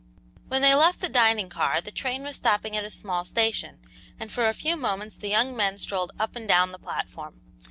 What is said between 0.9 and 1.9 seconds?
the dining car